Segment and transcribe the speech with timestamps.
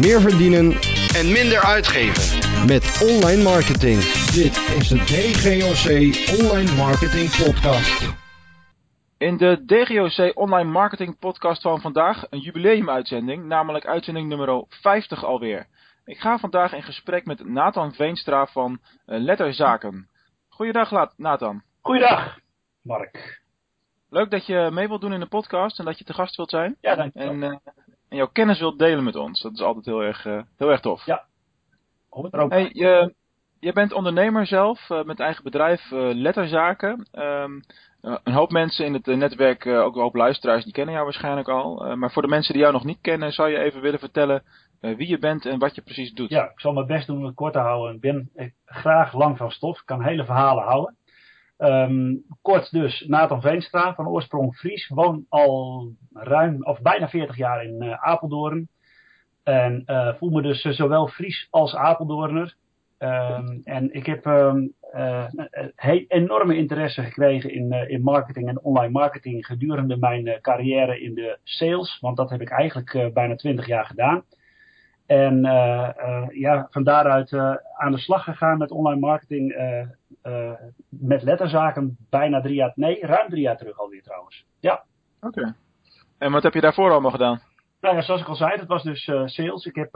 [0.00, 0.66] meer verdienen
[1.18, 2.24] en minder uitgeven.
[2.66, 3.98] met online marketing.
[4.40, 5.86] Dit is de DGOC
[6.42, 7.98] Online Marketing Podcast.
[9.18, 15.66] In de DGOC Online Marketing Podcast van vandaag een jubileumuitzending, namelijk uitzending nummer 50 alweer.
[16.04, 20.08] Ik ga vandaag in gesprek met Nathan Veenstra van eh, Letterzaken.
[20.48, 21.62] Goeiedag Nathan.
[21.80, 22.38] Goeiedag,
[22.82, 23.42] Mark.
[24.10, 26.50] Leuk dat je mee wilt doen in de podcast en dat je te gast wilt
[26.50, 26.76] zijn.
[26.80, 27.30] Ja, dankjewel.
[27.30, 27.56] En, eh,
[28.10, 29.42] en jouw kennis wilt delen met ons.
[29.42, 31.06] Dat is altijd heel erg, eh, heel erg tof.
[31.06, 31.24] Ja.
[32.08, 33.14] Hoort er ook Hey, je,
[33.60, 37.06] je bent ondernemer zelf eh, met eigen bedrijf eh, Letterzaken.
[37.12, 37.60] Ehm,
[38.00, 41.48] eh, een hoop mensen in het netwerk, ook een hoop luisteraars, die kennen jou waarschijnlijk
[41.48, 41.96] al.
[41.96, 44.42] Maar voor de mensen die jou nog niet kennen, zou je even willen vertellen
[44.80, 46.30] wie je bent en wat je precies doet.
[46.30, 47.94] Ja, ik zal mijn best doen om het kort te houden.
[47.94, 48.30] Ik ben
[48.64, 49.78] graag lang van stof.
[49.78, 50.96] Ik kan hele verhalen houden.
[51.60, 54.88] Ehm, kort dus, Nathan Veenstra, van oorsprong Fries.
[54.88, 58.68] Woon al ruim, of bijna 40 jaar in eh, Apeldoorn.
[59.42, 62.54] En eh, voel me dus eh, zowel Fries als Apeldoorner.
[62.98, 64.24] Ehm, en ik heb
[65.74, 71.38] he- enorme interesse gekregen in, in marketing en online marketing gedurende mijn carrière in de
[71.42, 71.98] sales.
[72.00, 74.24] Want dat heb ik eigenlijk bijna 20 jaar gedaan.
[75.10, 79.54] En eh, eh, ja, van daaruit eh, aan de slag gegaan met online marketing.
[80.88, 84.44] met letterzaken bijna drie jaar, nee, ruim drie jaar terug alweer trouwens.
[84.60, 84.84] Ja,
[85.20, 85.54] Oké.
[86.18, 87.40] En wat heb je daarvoor allemaal gedaan?
[87.80, 89.64] nou ja, zoals ik al zei, dat was dus sales.
[89.64, 89.90] Ik heb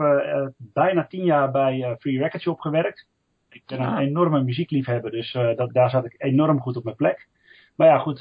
[0.57, 3.07] bijna tien jaar bij Free Record Shop gewerkt.
[3.49, 3.99] Ik ben een Ah.
[3.99, 7.27] enorme muziekliefhebber, dus dat, daar zat ik enorm goed op mijn plek.
[7.75, 8.19] Maar ja, goed,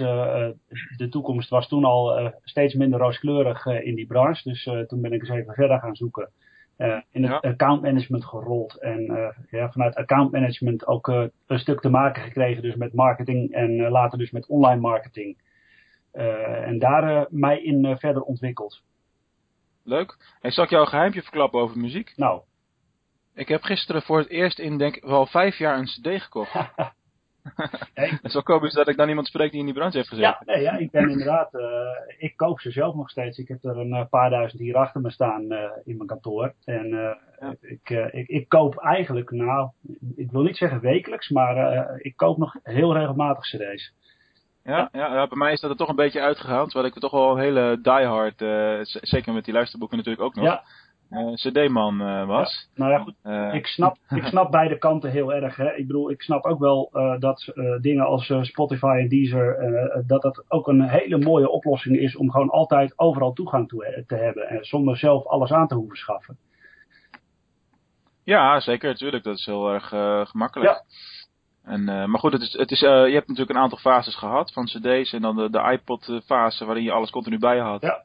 [0.97, 4.49] de toekomst was toen al steeds minder rooskleurig in die branche.
[4.49, 6.31] Dus toen ben ik eens even verder gaan zoeken.
[6.77, 7.51] Eh, in het Ja.
[7.51, 8.75] account management gerold.
[8.81, 12.93] En eh, ja, vanuit account management ook eh, een stuk te maken gekregen dus met
[12.95, 15.43] marketing en later dus met online marketing.
[16.13, 18.83] En daar mij in verder ontwikkeld.
[19.85, 20.17] Leuk.
[20.41, 22.13] En zal ik jou een geheimpje verklappen over muziek?
[22.17, 22.43] Nou,
[23.35, 26.53] Ik heb gisteren voor het eerst in, denk ik, wel vijf jaar een cd gekocht.
[27.95, 28.11] Nee.
[28.11, 30.37] Het is wel komisch dat ik dan iemand spreek die in die branche heeft gezeten.
[30.47, 33.39] Ja, nee, ja, ik ben inderdaad, eh, ik koop ze zelf nog steeds.
[33.39, 36.55] Ik heb er een eh, paar duizend hier achter me staan eh, in mijn kantoor.
[36.65, 36.89] En
[37.41, 37.55] Ja.
[37.61, 39.69] ik, ik, ik koop eigenlijk, nou,
[40.17, 43.93] ik wil niet zeggen wekelijks, maar ik koop nog heel regelmatig cd's.
[44.65, 46.65] Ja, ja, ja, bij mij is dat er toch een beetje uitgegaan.
[46.65, 50.45] Terwijl ik toch wel een hele diehard, eh, zeker met die luisterboeken natuurlijk ook nog,
[50.45, 50.63] Ja.
[51.11, 52.69] Eh, cd-man eh, was.
[52.75, 55.57] Nou ja, goed, Eh, ik snap, ik snap beide kanten heel erg.
[55.57, 55.75] Hè.
[55.75, 59.57] Ik bedoel, ik snap ook wel dat dingen als Spotify en Deezer,
[60.07, 64.17] dat dat ook een hele mooie oplossing is om gewoon altijd overal toegang toe, te
[64.17, 64.49] hebben.
[64.49, 66.37] En zonder zelf alles aan te hoeven schaffen.
[68.25, 69.25] ja, zeker, natuurlijk.
[69.25, 69.89] Dat is heel erg
[70.29, 70.71] gemakkelijk.
[70.71, 70.83] Ja.
[71.73, 74.65] En, maar goed, het is, het is, je hebt natuurlijk een aantal fases gehad van
[74.65, 77.83] cd's en dan de, de iPod-fase waarin je alles continu bij je had.
[77.83, 78.03] Ja.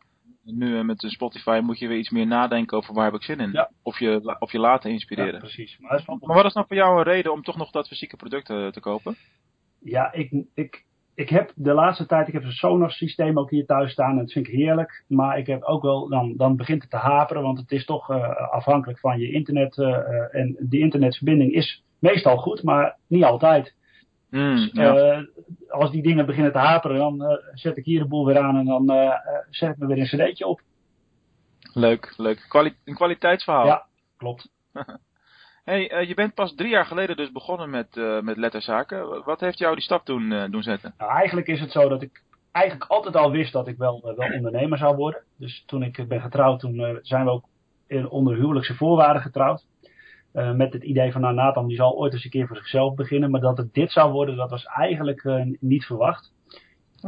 [0.53, 3.23] Nu eh, met de Spotify moet je weer iets meer nadenken over waar heb ik
[3.23, 3.51] zin in.
[3.51, 3.69] Ja.
[3.83, 5.39] Of, je, of je laten Ja, inspireren.
[5.39, 5.77] precies.
[5.79, 7.71] Maar dat is wel maar wat is nou voor jou een reden om toch nog
[7.71, 9.15] dat fysieke product eh, te kopen?
[9.79, 13.65] Ja, ik, ik, ik heb de laatste tijd, ik heb een Sonos systeem ook hier
[13.65, 15.03] thuis staan en dat vind ik heerlijk.
[15.07, 18.09] Maar ik heb ook wel, dan, dan begint het te haperen, want het is toch
[18.09, 19.77] eh, afhankelijk van je internet.
[20.31, 23.75] en die internetverbinding is meestal goed, maar niet altijd.
[24.29, 24.95] Ja.
[24.95, 25.23] Eh,
[25.69, 28.57] als die dingen beginnen te haperen, dan eh, zet ik hier de boel weer aan
[28.57, 29.13] en dan eh,
[29.49, 30.61] zet ik me weer een cd'tje op.
[31.73, 32.45] Leuk, leuk.
[32.49, 33.65] Kwali- een kwaliteitsverhaal.
[33.65, 33.85] Ja,
[34.17, 34.49] klopt.
[35.63, 39.23] Hey, je bent pas drie jaar geleden dus begonnen met, met letterzaken.
[39.23, 40.93] Wat heeft jou die stap doen, eh, doen zetten?
[40.97, 44.33] Nou, eigenlijk is het zo dat ik eigenlijk altijd al wist dat ik wel, wel
[44.33, 45.23] ondernemer zou worden.
[45.37, 47.45] Dus toen ik ben getrouwd, toen zijn we ook
[47.87, 49.65] in, onder huwelijkse voorwaarden getrouwd.
[50.39, 52.95] Eh, met het idee van nou Nathan die zal ooit eens een keer voor zichzelf
[52.95, 53.31] beginnen.
[53.31, 56.31] Maar dat het dit zou worden, dat was eigenlijk eh, niet verwacht.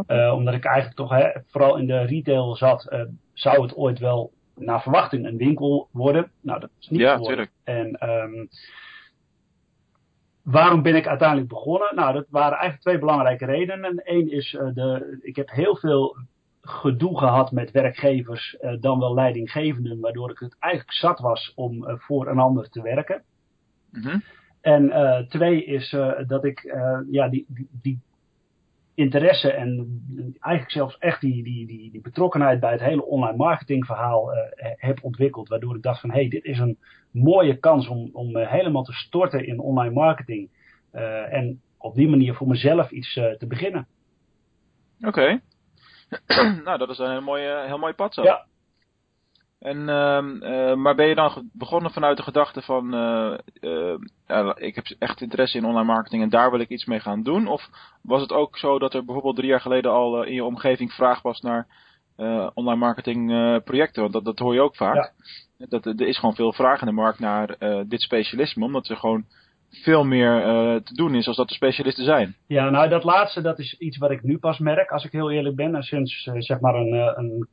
[0.07, 3.01] Eh, omdat ik eigenlijk toch hè, vooral in de retail zat, eh,
[3.33, 6.31] zou het ooit wel naar verwachting een winkel worden.
[6.41, 7.35] Nou, dat is niet Ja, geworden.
[7.35, 7.51] tuurlijk.
[7.63, 8.45] En ehm,
[10.43, 11.95] waarom ben ik uiteindelijk begonnen?
[11.95, 14.01] Nou, dat waren eigenlijk twee belangrijke redenen.
[14.03, 16.17] Eén is, eh, de, ik heb heel veel
[16.61, 21.87] gedoe gehad met werkgevers, eh, dan wel leidinggevenden, waardoor ik het eigenlijk zat was om
[21.87, 23.23] eh, voor een ander te werken.
[23.91, 24.19] Mhm.
[24.61, 25.95] En eh, twee is
[26.27, 26.61] dat ik
[27.09, 27.99] ja, die, die, die
[28.93, 30.01] interesse en
[30.39, 34.71] eigenlijk zelfs echt die, die, die, die betrokkenheid bij het hele online marketing verhaal eh,
[34.75, 35.49] heb ontwikkeld.
[35.49, 36.77] Waardoor ik dacht van hé, hey, dit is een
[37.11, 40.49] mooie kans om, om helemaal te storten in online marketing.
[41.29, 43.87] En op die manier voor mezelf iets te beginnen.
[45.01, 45.41] Oké.
[46.65, 48.23] nou, dat is een heel mooi, eh, heel mooi pad zo.
[48.23, 48.45] Ja.
[49.59, 53.95] En, ehm, eh, maar ben je dan begonnen vanuit de gedachte van, eh,
[54.27, 57.23] ja, ik heb echt interesse in online marketing en daar wil ik iets mee gaan
[57.23, 57.47] doen?
[57.47, 57.69] Of
[58.01, 61.21] was het ook zo dat er bijvoorbeeld drie jaar geleden al in je omgeving vraag
[61.21, 61.67] was naar
[62.53, 63.27] online marketing
[63.63, 64.01] projecten?
[64.01, 65.13] Want dat, dat hoor je ook vaak.
[65.57, 65.65] Ja.
[65.67, 67.55] Dat, er is gewoon veel vraag in de markt naar
[67.87, 69.25] dit specialisme, omdat er gewoon
[69.71, 70.41] veel meer
[70.83, 72.35] te doen is als dat de specialisten zijn.
[72.47, 75.31] Ja, nou dat laatste dat is iets wat ik nu pas merk, als ik heel
[75.31, 75.75] eerlijk ben.
[75.75, 77.47] En sinds zeg maar een, een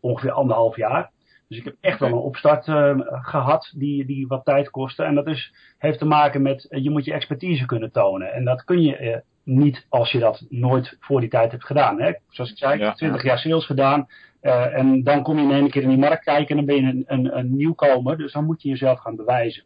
[0.00, 1.10] ongeveer anderhalf jaar.
[1.48, 5.02] Dus ik heb echt wel een opstart uh, gehad die, die wat tijd kostte.
[5.02, 8.32] En dat is, heeft te maken met, je moet je expertise kunnen tonen.
[8.32, 12.00] En dat kun je niet als je dat nooit voor die tijd hebt gedaan.
[12.00, 12.12] Hè?
[12.28, 14.08] Zoals ik zei, heb 20 jaar sales gedaan.
[14.40, 16.92] en dan kom je in één keer in die markt kijken en dan ben je
[16.92, 18.16] een, een, een nieuwkomer.
[18.16, 19.64] Dus dan moet je jezelf gaan bewijzen.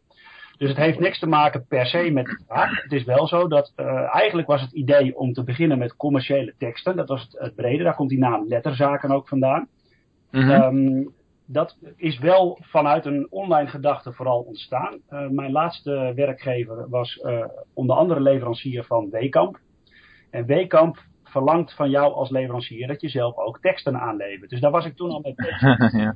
[0.59, 2.71] Dus het heeft niks te maken per se met het vak.
[2.83, 6.55] Het is wel zo dat uh, eigenlijk was het idee om te beginnen met commerciële
[6.59, 6.97] teksten.
[6.97, 7.83] Dat was het, het brede.
[7.85, 9.69] Daar komt die naam letterzaken ook vandaan.
[10.31, 10.63] Mm -hmm.
[10.63, 11.13] um,
[11.47, 14.99] dat is wel vanuit een online gedachte vooral ontstaan.
[15.11, 17.45] Uh, mijn laatste werkgever was uh,
[17.75, 19.59] onder andere leverancier van Wekamp.
[20.31, 24.51] En Wekamp verlangt van jou als leverancier dat je zelf ook teksten aanlevert.
[24.51, 25.93] Dus daar was ik toen al mee bezig.
[26.03, 26.15] ja.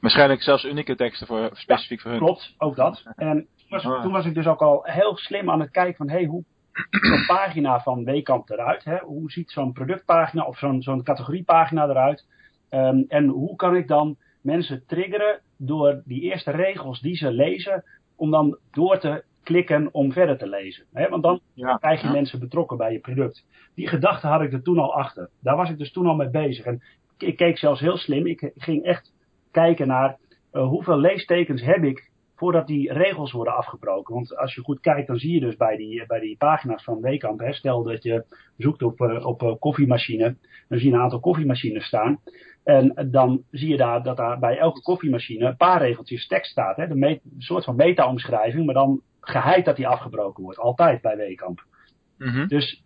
[0.00, 2.20] Waarschijnlijk zelfs unieke teksten voor, specifiek ja, voor hun.
[2.20, 3.02] Klopt, ook dat.
[3.16, 4.02] En toen was, oh.
[4.02, 6.44] toen was, ik dus ook al heel slim aan het kijken van, hé, hey, hoe
[6.90, 8.84] zo'n pagina van Wekamp eruit?
[8.84, 8.98] Hè?
[8.98, 12.26] Hoe ziet zo'n productpagina of zo'n zo'n categoriepagina eruit?
[12.70, 17.84] Um, en hoe kan ik dan mensen triggeren door die eerste regels die ze lezen,
[18.16, 20.84] om dan door te klikken om verder te lezen.
[20.92, 22.12] He, want dan ja, krijg je ja.
[22.12, 23.44] mensen betrokken bij je product.
[23.74, 25.30] Die gedachte had ik er toen al achter.
[25.40, 26.64] Daar was ik dus toen al mee bezig.
[26.64, 26.82] En
[27.18, 28.26] ik keek zelfs heel slim.
[28.26, 29.12] Ik ging echt
[29.62, 30.16] kijken naar
[30.52, 34.14] uh, hoeveel leestekens heb ik voordat die regels worden afgebroken.
[34.14, 37.00] Want als je goed kijkt, dan zie je dus bij die, bij die pagina's van
[37.00, 38.24] Wekamp, hè, stel dat je
[38.56, 40.36] zoekt op, uh, op koffiemachine,
[40.68, 42.20] dan zie je een aantal koffiemachines staan.
[42.64, 46.76] En dan zie je daar dat daar bij elke koffiemachine een paar regeltjes tekst staat.
[46.76, 46.90] Hè?
[46.90, 50.58] een soort van meta-omschrijving, maar dan geheid dat die afgebroken wordt.
[50.58, 51.64] Altijd bij Wekamp.
[52.18, 52.46] Mm -hmm.
[52.48, 52.82] Dus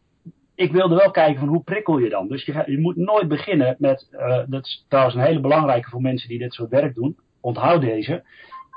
[0.60, 2.28] ik wilde wel kijken van hoe prikkel je dan.
[2.28, 6.00] Dus je, je moet nooit beginnen met, uh, dat is trouwens een hele belangrijke voor
[6.00, 7.18] mensen die dit soort werk doen.
[7.40, 8.24] Onthoud deze.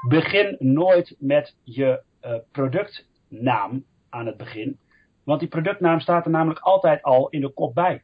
[0.07, 4.77] Begin nooit met je uh, productnaam aan het begin.
[5.23, 8.03] Want die productnaam staat er namelijk altijd al in de kop bij.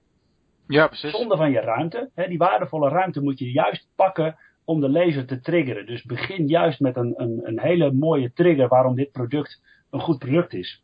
[0.67, 1.11] Ja, precies.
[1.11, 2.09] Zonde van je ruimte.
[2.15, 5.85] Hè, die waardevolle ruimte moet je juist pakken om de lezer te triggeren.
[5.85, 10.19] Dus begin juist met een, een, een hele mooie trigger waarom dit product een goed
[10.19, 10.83] product is.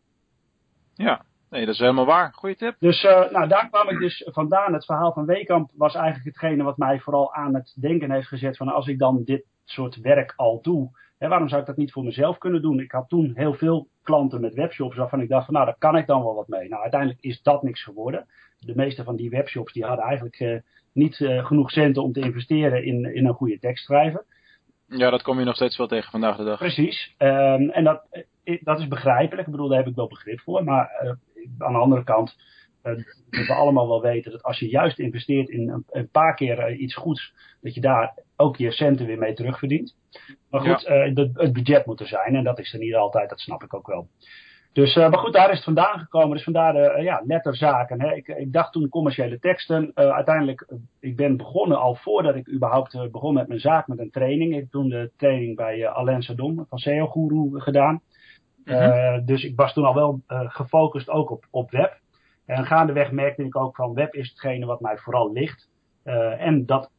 [0.94, 1.26] Ja,
[1.56, 2.34] nee, dat is helemaal waar.
[2.34, 2.76] Goeie tip.
[2.80, 4.74] Dus uh, nou, daar kwam ik dus vandaan.
[4.74, 8.58] Het verhaal van Wekamp was eigenlijk hetgene wat mij vooral aan het denken heeft gezet
[8.58, 11.92] van als ik dan dit soort werk al doe, hè, waarom zou ik dat niet
[11.92, 12.80] voor mezelf kunnen doen?
[12.80, 15.98] Ik had toen heel veel klanten met webshops waarvan ik dacht van nou, daar kan
[15.98, 16.70] ik dan wel wat mee.
[16.70, 18.26] Nou, uiteindelijk is dat niks geworden
[18.60, 20.60] de meeste van die webshops die hadden eigenlijk uh,
[20.94, 24.26] niet uh, genoeg centen om te investeren in, in een goede tekstschrijver.
[24.88, 26.58] Ja, dat kom je nog steeds wel tegen vandaag de dag.
[26.58, 27.16] Precies.
[27.18, 28.04] Um, en dat,
[28.62, 29.48] dat is begrijpelijk.
[29.48, 30.64] Ik bedoel, daar heb ik wel begrip voor.
[30.64, 31.18] Maar
[31.58, 32.36] aan de andere kant,
[32.84, 32.94] uh,
[33.30, 36.96] we allemaal wel weten dat als je juist investeert in een, een paar keer iets
[36.96, 39.96] goeds, dat je daar ook je centen weer mee terugverdient.
[40.50, 41.10] Maar goed, ja.
[41.10, 43.74] de, het budget moet er zijn en dat is er niet altijd, dat snap ik
[43.74, 44.08] ook wel.
[44.76, 46.36] Dus, uh, maar goed, daar is het vandaan gekomen.
[46.36, 48.02] Dus vandaar de uh, ja, letterzaken.
[48.02, 48.16] Hè.
[48.16, 49.92] Ik, ik dacht toen commerciële teksten.
[49.94, 50.68] Uiteindelijk,
[51.00, 54.54] ik ben begonnen al voordat ik überhaupt begon met mijn zaak met een training.
[54.54, 58.02] Ik heb toen de training bij Alain Sadom van SEO Guru gedaan.
[58.66, 59.26] Mm -hmm.
[59.26, 62.00] Dus ik was toen al wel gefocust ook op, op web.
[62.46, 65.70] En gaandeweg merkte ik ook van web is hetgene wat mij vooral ligt.
[66.38, 66.92] en dat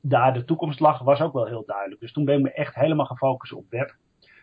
[0.00, 2.00] daar de toekomst lag was ook wel heel duidelijk.
[2.00, 3.96] Dus toen ben ik me echt helemaal gefocust op web.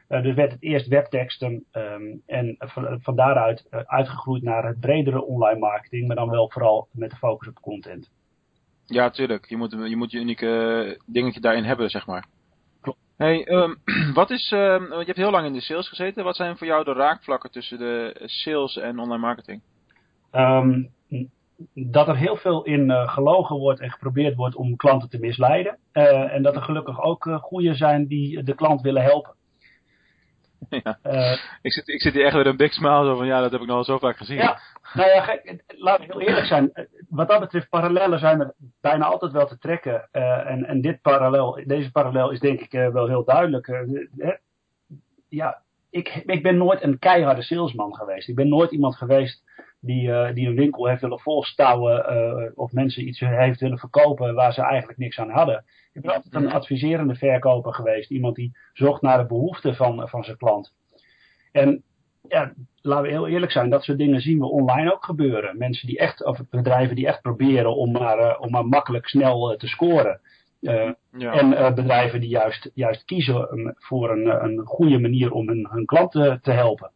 [0.09, 4.79] Uh, dus werd het eerst webteksten um, en van, van daaruit uh, uitgegroeid naar het
[4.79, 8.11] bredere online marketing, maar dan wel vooral met de focus op content.
[8.85, 9.49] Ja, tuurlijk.
[9.49, 12.27] Je moet je, moet je unieke dingetje daarin hebben, zeg maar.
[13.17, 13.77] Hey, um,
[14.13, 16.23] wat is, um, je hebt heel lang in de sales gezeten.
[16.23, 19.61] Wat zijn voor jou de raakvlakken tussen de sales en online marketing?
[20.31, 20.89] Um,
[21.73, 25.77] dat er heel veel in uh, gelogen wordt en geprobeerd wordt om klanten te misleiden.
[25.93, 29.33] Uh, en dat er gelukkig ook uh, goeie zijn die de klant willen helpen.
[30.83, 30.97] Ja.
[31.03, 33.51] Uh, ik, zit, ik zit hier echt met een big smile zo van ja, dat
[33.51, 34.37] heb ik nog al zo vaak gezien.
[34.37, 34.59] Ja,
[34.93, 36.71] nou ja, gek, laat ik heel eerlijk zijn.
[37.09, 40.09] Wat dat betreft, parallellen zijn er bijna altijd wel te trekken.
[40.11, 43.85] Uh, en, en dit parallel, deze parallel is denk ik uh, wel heel duidelijk.
[45.29, 48.27] ja, ik, ik ben nooit een keiharde salesman geweest.
[48.27, 49.43] Ik ben nooit iemand geweest
[49.85, 54.33] die, uh, die een winkel heeft willen volstouwen uh, of mensen iets heeft willen verkopen
[54.33, 55.63] waar ze eigenlijk niks aan hadden.
[55.93, 58.09] Ik ben altijd een adviserende verkoper geweest.
[58.09, 60.73] Iemand die zocht naar de behoeften van, van zijn klant.
[61.51, 61.83] En
[62.27, 65.57] ja, laten we heel eerlijk zijn, dat soort dingen zien we online ook gebeuren.
[65.57, 69.55] Mensen die echt, of bedrijven die echt proberen om maar, uh, om maar makkelijk snel
[69.57, 70.19] te scoren.
[70.59, 70.95] Ja.
[71.11, 75.85] En bedrijven die juist, juist kiezen um, voor een, een goede manier om hun, hun
[75.85, 76.91] klanten te helpen.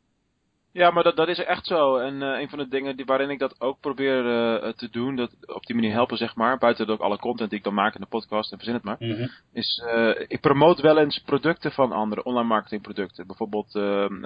[0.71, 1.97] Ja, maar dat, dat is echt zo.
[1.97, 5.15] En uh, een van de dingen die, waarin ik dat ook probeer uh, te doen,
[5.15, 7.95] dat op die manier helpen, zeg maar, buiten ook alle content die ik dan maak
[7.95, 9.09] in de podcast en verzin het maar, Mhm.
[9.11, 9.29] mm -hmm.
[9.53, 13.27] is uh, ik promote wel eens producten van andere online marketing producten.
[13.27, 14.23] Bijvoorbeeld ehm,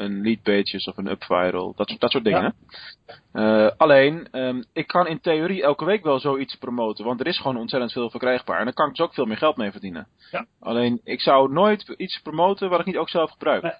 [0.00, 2.54] een lead pages of een upviral, dat, soort, dat soort dingen.
[3.32, 3.74] Ja.
[3.76, 7.56] alleen, um, ik kan in theorie elke week wel zoiets promoten, want er is gewoon
[7.56, 10.06] ontzettend veel verkrijgbaar en daar kan ik dus ook veel meer geld mee verdienen.
[10.30, 10.46] Ja.
[10.60, 13.62] Alleen, ik zou nooit iets promoten wat ik niet ook zelf gebruik.
[13.62, 13.72] Nee.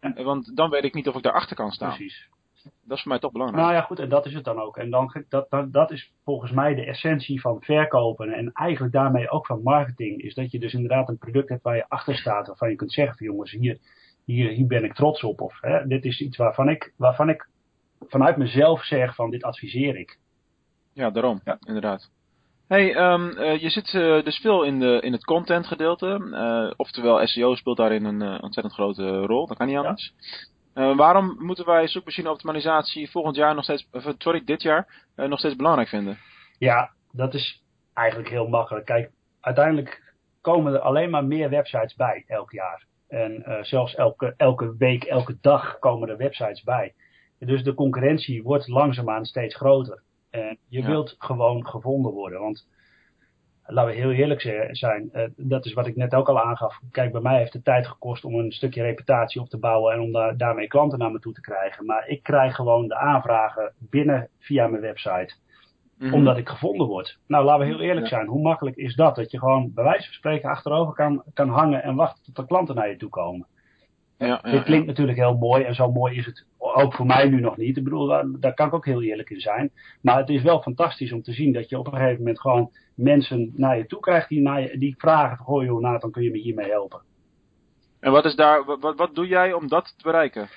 [0.00, 1.94] Want dan weet ik niet of ik daarachter kan staan.
[1.94, 2.28] Precies.
[2.84, 3.62] Dat is voor mij toch belangrijk.
[3.62, 4.76] Nou ja, goed, en dat is het dan ook.
[4.76, 9.30] En dan, dat, dat, dat is volgens mij de essentie van verkopen en eigenlijk daarmee
[9.30, 10.22] ook van marketing.
[10.22, 12.92] Is dat je dus inderdaad een product hebt waar je achter staat, waarvan je kunt
[12.92, 13.78] zeggen van jongens, hier,
[14.24, 15.40] hier, hier ben ik trots op.
[15.40, 17.48] Of hè, dit is iets waarvan ik, waarvan ik
[18.00, 20.18] vanuit mezelf zeg van dit adviseer ik.
[20.92, 21.40] Ja, daarom.
[21.44, 21.58] Ja.
[21.66, 22.10] Inderdaad.
[22.68, 26.20] Hey, um, uh, je zit uh, dus veel in, de, in het content gedeelte.
[26.30, 29.46] Uh, oftewel, SEO speelt daarin een ontzettend grote rol.
[29.46, 30.12] Dat kan niet anders.
[30.74, 30.94] Ja.
[30.94, 35.88] waarom moeten wij zoekmachine optimalisatie volgend jaar nog steeds, sorry, dit jaar, nog steeds belangrijk
[35.88, 36.18] vinden?
[36.58, 37.62] Ja, dat is
[37.94, 38.86] eigenlijk heel makkelijk.
[38.86, 42.84] Kijk, uiteindelijk komen er alleen maar meer websites bij elk jaar.
[43.08, 46.94] En zelfs elke, elke week, elke dag komen er websites bij.
[47.38, 50.02] Dus de concurrentie wordt langzaamaan steeds groter.
[50.30, 50.86] En je ja.
[50.86, 52.40] wilt gewoon gevonden worden.
[52.40, 52.68] Want
[53.66, 54.40] laten we heel eerlijk
[54.70, 56.80] zijn, uh, dat is wat ik net ook al aangaf.
[56.90, 60.00] Kijk, bij mij heeft het tijd gekost om een stukje reputatie op te bouwen en
[60.00, 61.86] om daar, daarmee klanten naar me toe te krijgen.
[61.86, 65.34] Maar ik krijg gewoon de aanvragen binnen via mijn website.
[65.98, 66.14] Mm -hmm.
[66.14, 67.18] Omdat ik gevonden word.
[67.26, 68.26] Nou, laten we heel eerlijk zijn.
[68.26, 69.16] Hoe makkelijk is dat?
[69.16, 72.46] Dat je gewoon bij wijze van spreken achterover kan, kan hangen en wachten tot de
[72.46, 73.46] klanten naar je toe komen.
[74.18, 77.40] Ja, Dit klinkt natuurlijk heel mooi en zo mooi is het ook voor mij nu
[77.40, 77.76] nog niet.
[77.76, 78.06] Ik bedoel,
[78.40, 79.70] daar, kan ik ook heel eerlijk in zijn.
[80.00, 82.70] Maar het is wel fantastisch om te zien dat je op een gegeven moment gewoon
[82.94, 86.30] mensen naar je toe krijgt die, naar je, die vragen: Goh, joh, Nathan, kun je
[86.30, 87.00] me hiermee helpen?
[88.00, 90.48] En wat, is daar, wat, wat doe jij om dat te bereiken?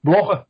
[0.00, 0.46] Bloggen.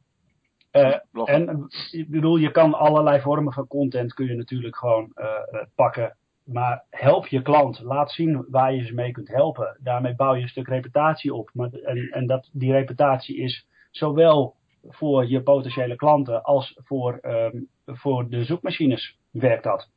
[0.72, 1.48] Uh, Bloggen.
[1.48, 5.60] En ik bedoel, je kan allerlei vormen van content kun je natuurlijk gewoon uh, uh,
[5.74, 6.16] pakken.
[6.44, 7.80] Maar help je klant.
[7.80, 9.78] Laat zien waar je ze mee kunt helpen.
[9.80, 11.50] Daarmee bouw je een stuk reputatie op.
[11.52, 14.54] Maar, en, en dat, die reputatie is zowel
[14.88, 19.90] voor je potentiële klanten als voor, um, voor de zoekmachines werkt dat.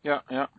[0.00, 0.50] Ja, ja.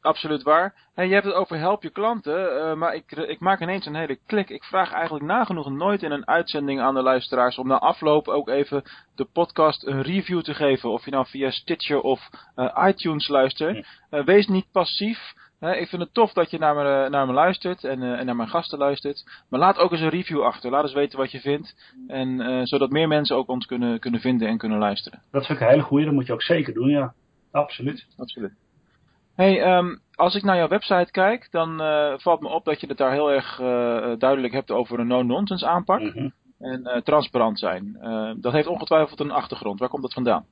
[0.00, 0.74] Absoluut waar.
[0.94, 3.94] Hey, je hebt het over help je klanten, uh, maar ik, ik maak ineens een
[3.94, 4.50] hele klik.
[4.50, 8.48] Ik vraag eigenlijk nagenoeg nooit in een uitzending aan de luisteraars om na afloop ook
[8.48, 8.82] even
[9.14, 10.90] de podcast een review te geven.
[10.90, 13.86] Of je nou via Stitcher of uh, iTunes luistert.
[14.10, 15.34] Uh, wees niet passief.
[15.60, 18.48] ik vind het tof dat je naar me, naar me luistert en, en naar mijn
[18.48, 19.42] gasten luistert.
[19.48, 20.70] Maar laat ook eens een review achter.
[20.70, 21.92] Laat eens weten wat je vindt.
[22.06, 25.22] En, zodat meer mensen ook ons kunnen, kunnen vinden en kunnen luisteren.
[25.30, 26.04] Dat vind ik een hele goeie.
[26.04, 27.14] Dat moet je ook zeker doen, ja.
[27.50, 28.06] Absoluut.
[28.16, 28.65] Absoluut.
[29.36, 32.86] Hey, um, als ik naar jouw website kijk, dan uh, valt me op dat je
[32.86, 33.66] het daar heel erg uh,
[34.18, 36.32] duidelijk hebt over een no-nonsense aanpak mm -hmm.
[36.58, 37.98] en uh, transparant zijn.
[38.40, 39.80] dat heeft ongetwijfeld een achtergrond.
[39.80, 40.46] Waar komt dat vandaan?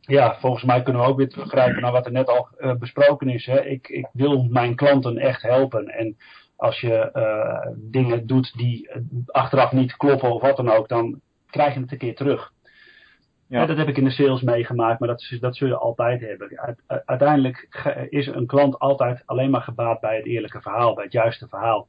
[0.00, 3.46] Ja, volgens mij kunnen we ook weer teruggrijpen naar wat er net al besproken is.
[3.46, 3.64] Hè.
[3.64, 5.86] Ik, ik wil mijn klanten echt helpen.
[5.86, 6.16] En
[6.56, 7.10] als je
[7.76, 8.90] dingen doet die
[9.26, 11.20] achteraf niet kloppen of wat dan ook, dan
[11.50, 12.52] krijg je het een keer terug.
[13.50, 13.66] Ja.
[13.66, 16.78] dat heb ik in de sales meegemaakt, maar dat, dat zul je altijd hebben.
[17.04, 17.68] Uiteindelijk
[18.08, 21.88] is een klant altijd alleen maar gebaat bij het eerlijke verhaal, bij het juiste verhaal.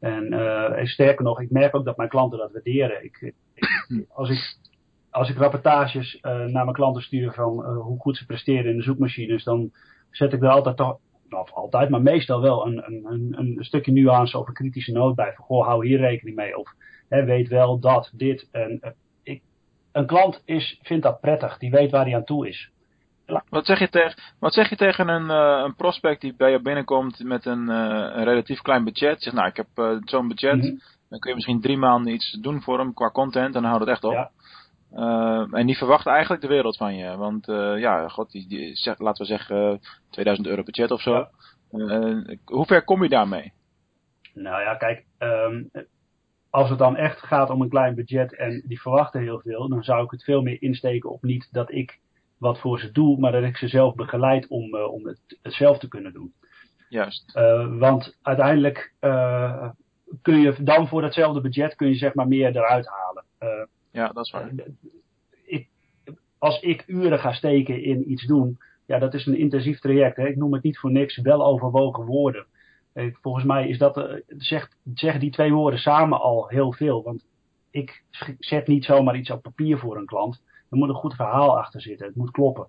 [0.00, 3.04] En uh, sterker nog, ik merk ook dat mijn klanten dat waarderen.
[3.04, 3.64] Ik, ik,
[4.20, 4.56] als, ik,
[5.10, 8.76] als ik rapportages uh, naar mijn klanten stuur van uh, hoe goed ze presteren in
[8.76, 9.70] de zoekmachines, dan
[10.10, 13.64] zet ik er altijd toch, nou, of altijd, maar meestal wel een, een, een, een
[13.64, 15.32] stukje nuance of een kritische noot bij.
[15.34, 16.58] Van, goh, hou hier rekening mee.
[16.58, 16.72] Of
[17.08, 18.48] hè, weet wel dat, dit.
[18.50, 18.80] En,
[19.92, 21.58] een klant is, vindt dat prettig.
[21.58, 22.70] Die weet waar hij aan toe is.
[23.48, 26.60] Wat zeg je, tegen, wat zeg je tegen een, uh, een prospect die bij je
[26.60, 27.74] binnenkomt met een, uh,
[28.14, 29.22] een relatief klein budget?
[29.22, 30.54] Zegt, nou, ik heb uh, zo'n budget.
[30.54, 30.80] Mm -hmm.
[31.08, 33.80] Dan kun je misschien drie maanden iets doen voor hem qua content en dan houdt
[33.80, 34.12] het echt op.
[34.12, 34.30] Ja.
[35.50, 37.16] en die verwacht eigenlijk de wereld van je.
[37.16, 37.46] Want
[37.80, 39.80] ja, god, die, die, zeg, laten we zeggen
[40.10, 41.28] 2000 euro budget of zo.
[41.70, 42.22] Ja.
[42.44, 43.52] hoe ver kom je daarmee?
[44.34, 45.70] Nou ja, kijk, um,
[46.50, 49.84] als het dan echt gaat om een klein budget en die verwachten heel veel, dan
[49.84, 51.98] zou ik het veel meer insteken op niet dat ik
[52.38, 55.52] wat voor ze doe, maar dat ik ze zelf begeleid om, uh, om het, het,
[55.52, 56.32] zelf te kunnen doen.
[56.88, 57.32] Juist.
[57.36, 59.68] Uh, want uiteindelijk uh,
[60.22, 63.24] kun je dan voor datzelfde budget kun je zeg maar meer eruit halen.
[63.90, 64.50] ja, dat is waar.
[65.44, 65.68] Ik,
[66.38, 70.16] als ik uren ga steken in iets doen, ja, dat is een intensief traject.
[70.16, 70.26] Hè?
[70.26, 72.46] Ik noem het niet voor niks wel overwogen woorden.
[72.94, 77.02] Volgens mij is dat, zegt, zeggen die twee woorden samen al heel veel.
[77.02, 77.24] Want
[77.70, 78.02] ik
[78.38, 80.42] zet niet zomaar iets op papier voor een klant.
[80.70, 82.06] Er moet een goed verhaal achter zitten.
[82.06, 82.68] Het moet kloppen.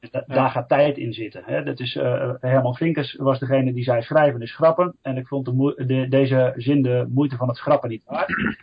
[0.00, 0.34] Dus da, ja.
[0.34, 1.42] Daar gaat tijd in zitten.
[1.44, 1.62] Hè.
[1.62, 4.96] Dat is, uh, Herman Vinkers was degene die zei schrijven is schrappen.
[5.02, 8.56] En ik vond de, de, deze zin de moeite van het schrappen niet waard.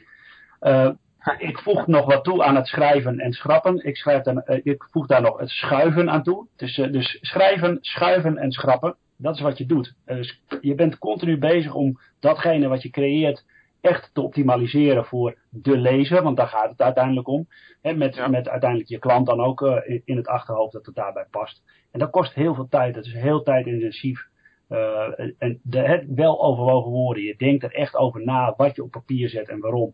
[0.62, 0.90] Uh,
[1.50, 3.86] ik voeg nog wat toe aan het schrijven en schrappen.
[3.86, 6.48] Ik, schrijf dan, ik voeg daar nog het schuiven aan toe.
[6.56, 8.96] Dus, dus schrijven, schuiven en schrappen.
[9.17, 9.95] Dat is wat je doet.
[10.05, 13.45] Dus je bent continu bezig om datgene wat je creëert
[13.81, 17.48] echt te optimaliseren voor de lezer, want daar gaat het uiteindelijk om.
[17.81, 18.27] Hè, met, ja.
[18.27, 21.63] met uiteindelijk je klant dan ook uh, in het achterhoofd dat het daarbij past.
[21.91, 24.27] En dat kost heel veel tijd, dat is heel tijdintensief.
[24.69, 28.84] Uh, en de, het wel overwogen woorden, je denkt er echt over na wat je
[28.84, 29.93] op papier zet en waarom.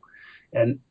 [0.49, 0.83] En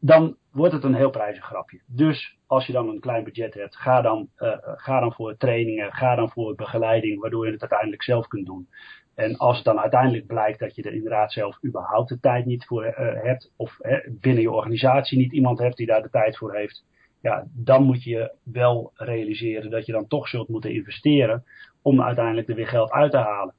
[0.00, 1.80] dan wordt het een heel prijzig grapje.
[1.86, 5.92] Dus als je dan een klein budget hebt, ga dan, uh, ga dan voor trainingen,
[5.92, 8.68] ga dan voor begeleiding, waardoor je het uiteindelijk zelf kunt doen.
[9.14, 12.64] En als het dan uiteindelijk blijkt dat je er inderdaad zelf überhaupt de tijd niet
[12.64, 13.76] voor uh, hebt, of
[14.20, 16.84] binnen je organisatie niet iemand hebt die daar de tijd voor heeft,
[17.20, 21.44] ja, dan moet je wel realiseren dat je dan toch zult moeten investeren
[21.82, 23.54] om uiteindelijk er weer geld uit te halen.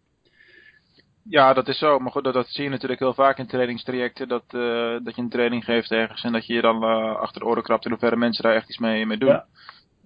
[1.29, 1.99] Ja, dat is zo.
[1.99, 4.27] Maar goed, dat, dat zie je natuurlijk heel vaak in trainingstrajecten.
[4.27, 7.41] Dat, uh, dat je een training geeft ergens en dat je je dan uh, achter
[7.41, 9.29] de oren krabt in hoeverre mensen daar echt iets mee, mee doen.
[9.29, 9.45] Ja.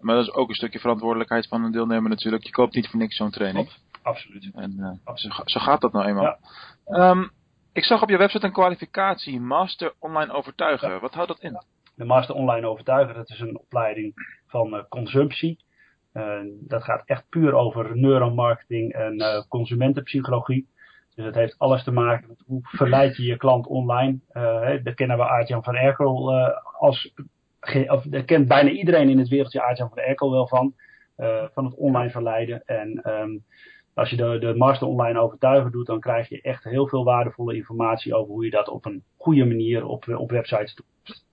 [0.01, 2.43] Maar dat is ook een stukje verantwoordelijkheid van een deelnemer natuurlijk.
[2.43, 3.69] Je koopt niet voor niks zo'n training.
[4.01, 4.49] Absoluut.
[4.55, 5.35] En uh, Absoluut.
[5.35, 6.37] Zo, zo, gaat dat nou eenmaal.
[6.85, 7.09] Ja.
[7.09, 7.31] Um,
[7.73, 10.89] ik zag op je website een kwalificatie, Master Online Overtuigen.
[10.89, 10.99] Ja.
[10.99, 11.61] Wat houdt dat in?
[11.95, 14.13] De Master Online Overtuigen, dat is een opleiding
[14.47, 15.63] van consumptie.
[16.13, 20.67] Uh, dat gaat echt puur over neuromarketing en uh, consumentenpsychologie.
[21.21, 24.19] Dus het heeft alles te maken met hoe verleid je je klant online.
[24.33, 26.33] Uh, daar kennen we Aartjan van Erkel
[26.79, 27.13] als,
[27.87, 30.73] of daar kent bijna iedereen in het wereldje Aartjan van Erkel wel van.
[31.53, 32.63] van het online verleiden.
[32.65, 33.43] En um,
[33.93, 37.55] als je de, de master online overtuigen doet, dan krijg je echt heel veel waardevolle
[37.55, 41.23] informatie over hoe je dat op een goede manier op, op websites doet.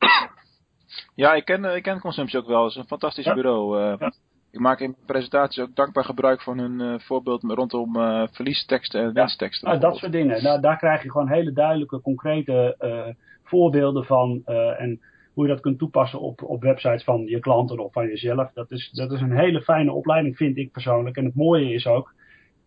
[1.14, 2.62] Ja, ik ken, ik ken Consumptie ook wel.
[2.62, 3.34] Het is een fantastisch ja.
[3.34, 3.80] bureau.
[3.80, 4.12] Uh, ja.
[4.50, 9.12] Ik maak in presentaties ook dankbaar gebruik van hun uh, voorbeeld rondom uh, verliesteksten en
[9.12, 9.72] winstteksten.
[9.72, 10.42] Ja, dat soort dingen.
[10.42, 12.76] Daar, daar krijg je gewoon hele duidelijke, concrete
[13.42, 14.42] voorbeelden van.
[14.76, 15.00] en
[15.38, 18.52] hoe je dat kunt toepassen op, op websites van je klanten of van jezelf.
[18.52, 21.16] Dat is, dat is een hele fijne opleiding, vind ik persoonlijk.
[21.16, 22.14] En het mooie is ook,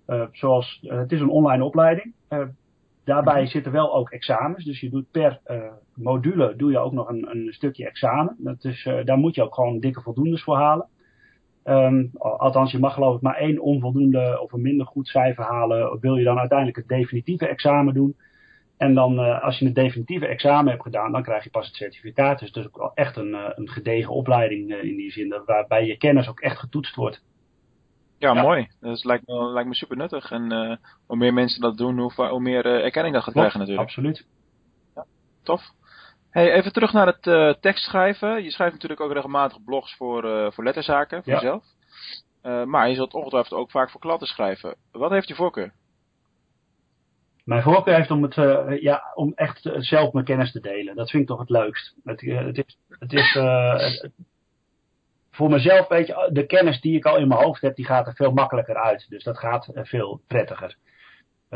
[0.07, 2.13] uh, zoals, uh, het is een online opleiding.
[2.29, 2.39] Uh,
[3.03, 3.49] daarbij mm-hmm.
[3.49, 4.65] zitten wel ook examens.
[4.65, 5.39] Dus je doet per
[5.93, 8.35] module doe je ook nog een, een stukje examen.
[8.37, 10.87] Dat is, daar moet je ook gewoon dikke voldoendes voor halen.
[11.63, 15.99] Um, althans, je mag geloof ik maar één onvoldoende of een minder goed cijfer halen.
[15.99, 18.15] Wil je dan uiteindelijk het definitieve examen doen.
[18.77, 22.39] En dan, als je het definitieve examen hebt gedaan, dan krijg je pas het certificaat.
[22.39, 25.41] Dus het is ook wel echt een, een gedegen opleiding in die zin.
[25.45, 27.23] Waarbij je kennis ook echt getoetst wordt.
[28.17, 28.67] Ja, ja, mooi.
[28.79, 30.31] Dat lijkt me, lijkt me super nuttig.
[30.31, 33.59] En uh, hoe meer mensen dat doen, hoe, hoe meer uh, erkenning dat gaat krijgen
[33.59, 33.87] natuurlijk.
[33.87, 34.27] Absoluut.
[34.95, 35.05] Ja,
[35.43, 35.61] tof.
[36.31, 38.43] Hey, even terug naar het uh, tekstschrijven.
[38.43, 41.39] Je schrijft natuurlijk ook regelmatig blogs voor, voor letterzaken, voor ja.
[41.39, 41.63] jezelf.
[42.67, 44.75] maar je zult ongetwijfeld ook vaak voor klanten schrijven.
[44.91, 45.73] Wat heeft je voorkeur?
[47.43, 48.35] Mijn voorkeur heeft om, het,
[48.81, 50.95] ja, om echt zelf mijn kennis te delen.
[50.95, 51.95] Dat vind ik toch het leukst.
[52.03, 53.37] Het, het is, het is
[55.31, 58.07] voor mezelf, weet je, de kennis die ik al in mijn hoofd heb, die gaat
[58.07, 59.05] er veel makkelijker uit.
[59.09, 60.77] Dus dat gaat veel prettiger.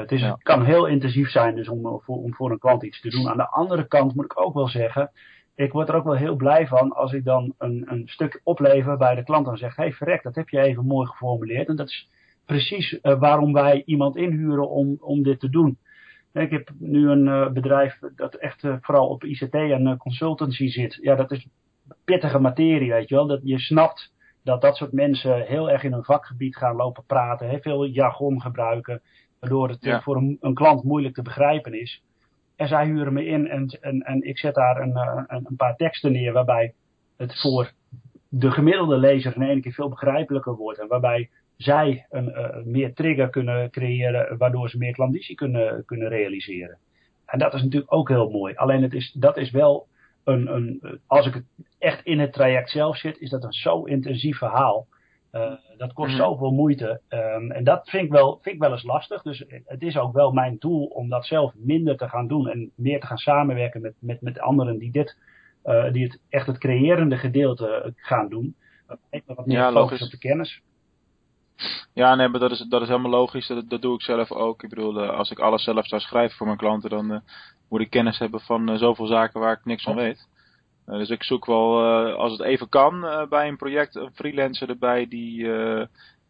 [0.01, 0.38] Het is, ja.
[0.43, 3.29] kan heel intensief zijn dus om, voor, om voor een klant iets te doen.
[3.29, 5.12] Aan de andere kant moet ik ook wel zeggen,
[5.55, 8.97] ik word er ook wel heel blij van als ik dan een, een stuk oplever
[8.97, 11.67] bij de klant en zeg, hé hey, verrek, dat heb je even mooi geformuleerd.
[11.67, 12.10] En dat is
[12.45, 15.77] precies uh, waarom wij iemand inhuren om, om dit te doen.
[16.34, 20.97] Ik heb nu een uh, bedrijf dat echt uh, vooral op ICT en consultancy zit.
[21.01, 21.47] Ja, dat is
[22.03, 23.27] pittige materie, weet je wel.
[23.27, 27.49] Dat je snapt dat dat soort mensen heel erg in hun vakgebied gaan lopen praten,
[27.49, 29.01] heel veel jargon gebruiken,
[29.39, 30.02] waardoor het ja.
[30.02, 32.02] voor een, een, klant moeilijk te begrijpen is.
[32.56, 35.76] En zij huren me in en, en, en ik zet daar een, een, een paar
[35.76, 36.74] teksten neer waarbij
[37.17, 37.71] het voor
[38.30, 40.80] de gemiddelde lezer in één keer veel begrijpelijker wordt.
[40.80, 46.08] En waarbij zij een uh, meer trigger kunnen creëren, waardoor ze meer klandizie kunnen, kunnen
[46.08, 46.78] realiseren.
[47.26, 48.56] En dat is natuurlijk ook heel mooi.
[48.56, 49.88] Alleen het is, dat is wel
[50.24, 51.43] een, een, als ik het
[51.80, 54.88] echt in het traject zelf zit, is dat een zo intensief verhaal.
[55.36, 56.26] Uh, dat kost mm -hmm.
[56.26, 57.02] zoveel moeite.
[57.10, 59.21] Um, en dat vind ik, wel, vind ik wel eens lastig.
[59.21, 62.50] Dus het is ook wel mijn doel om dat zelf minder te gaan doen.
[62.50, 65.17] En meer te gaan samenwerken met, met, met anderen die dit,
[65.65, 68.56] uh, die het echt het creërende gedeelte gaan doen.
[69.26, 70.62] Wat meer ja, logisch op de kennis.
[71.93, 73.48] Ja, nee, maar dat is, dat is helemaal logisch.
[73.48, 74.63] Dat, dat doe ik zelf ook.
[74.63, 77.19] Ik bedoel, uh, als ik alles zelf zou schrijven voor mijn klanten, dan uh,
[77.69, 80.28] moet ik kennis hebben van uh, zoveel zaken waar ik niks van weet.
[80.88, 84.13] Uh, dus ik zoek wel, uh, als het even kan, uh, bij een project een
[84.13, 85.48] freelancer erbij die,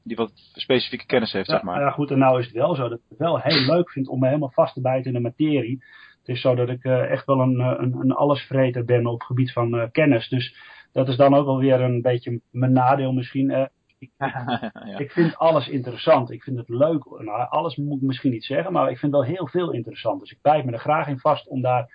[0.04, 1.80] die wat specifieke kennis heeft, ja, zeg maar.
[1.82, 4.08] Ja, goed, en nou is het wel zo dat ik het wel heel leuk vind
[4.08, 5.84] om me helemaal vast te bijten in de materie.
[6.20, 9.52] Het is zo dat ik echt wel een, een, een allesvreter ben op het gebied
[9.52, 10.30] van kennis.
[10.30, 10.56] Dus
[10.92, 13.52] dat is dan ook wel weer een beetje mijn nadeel misschien.
[13.98, 14.98] Ik, ja.
[14.98, 16.32] ik, vind alles interessant.
[16.32, 17.06] Ik vind het leuk.
[17.06, 20.20] Nou, alles moet ik misschien niet zeggen, maar ik vind wel heel veel interessant.
[20.20, 21.90] Dus ik bijt me er graag in vast om daar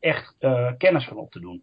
[0.00, 0.36] echt
[0.78, 1.62] kennis van op te doen.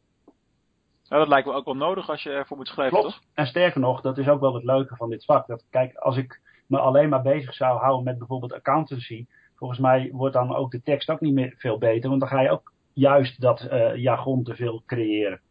[1.13, 3.13] Nou, dat lijkt me ook wel nodig als je ervoor moet schrijven, Klopt.
[3.13, 3.23] toch?
[3.33, 5.47] En sterker nog, dat is ook wel het leuke van dit vak.
[5.47, 10.09] Dat, kijk, als ik me alleen maar bezig zou houden met bijvoorbeeld accountancy, volgens mij
[10.11, 12.71] wordt dan ook de tekst ook niet meer veel beter, want dan ga je ook
[12.93, 15.41] juist dat eh, jargon te veel creëren.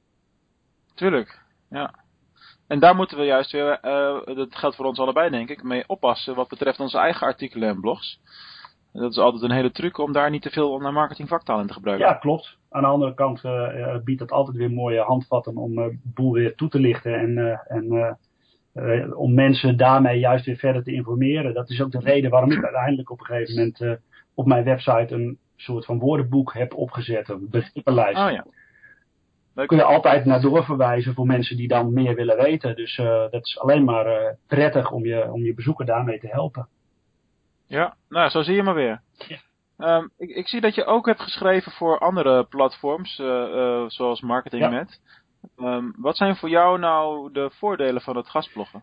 [0.95, 1.95] Tuurlijk, ja.
[2.67, 5.85] En daar moeten we juist weer, eh, dat geldt voor ons allebei denk ik, mee
[5.87, 8.21] oppassen wat betreft onze eigen artikelen en blogs.
[8.93, 11.73] Dat is altijd een hele truc om daar niet te veel naar marketingvaktaal in te
[11.73, 12.07] gebruiken.
[12.07, 12.61] Ja, klopt.
[12.73, 16.33] Aan de andere kant eh, eh, biedt het altijd weer mooie handvatten om de boel
[16.33, 18.15] weer toe te lichten en, eh, en eh,
[18.73, 21.55] eh, om mensen daarmee juist weer verder te informeren.
[21.55, 23.93] Dat is ook de reden waarom ik uiteindelijk op een gegeven moment eh,
[24.35, 28.21] op mijn website een soort van woordenboek heb opgezet, een begrippenlijst.
[28.21, 28.47] Oh ja.
[29.55, 32.77] Daar kun je altijd naar doorverwijzen voor mensen die dan meer willen weten.
[32.77, 36.69] Dus uh, dat is alleen maar prettig om je, om je bezoeker daarmee te helpen.
[37.67, 39.01] Ja, nou zo zie je maar weer.
[39.29, 39.37] Ja.
[39.83, 45.01] Um, ik, ik, zie dat je ook hebt geschreven voor andere platforms, uh, zoals MarketingNet.
[45.57, 45.75] Ja.
[45.75, 48.83] Um, wat zijn voor jou nou de voordelen van het gastbloggen?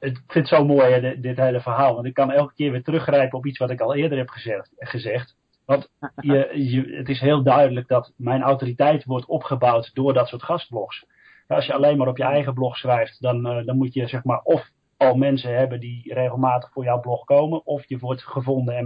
[0.00, 1.94] Ik vind het zo mooi, dit, dit, hele verhaal.
[1.94, 4.70] Want ik kan elke keer weer teruggrijpen op iets wat ik al eerder heb gezegd.
[4.76, 5.36] gezegd.
[5.66, 10.42] Want je, je, het is heel duidelijk dat mijn autoriteit wordt opgebouwd door dat soort
[10.42, 11.06] gastblogs.
[11.46, 14.24] Als je alleen maar op je eigen blog schrijft, dan, uh, dan moet je zeg
[14.24, 18.76] maar of al mensen hebben die regelmatig voor jouw blog komen, of je wordt gevonden
[18.76, 18.84] en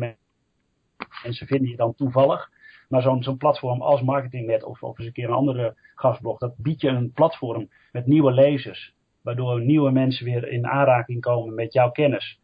[1.23, 2.51] mensen vinden je dan toevallig.
[2.89, 6.55] Maar zo'n zo'n platform als MarketingNet of, of eens een keer een andere gastblog, dat
[6.57, 8.95] biedt je een platform met nieuwe lezers.
[9.23, 12.41] Waardoor nieuwe mensen weer in aanraking komen met jouw kennis.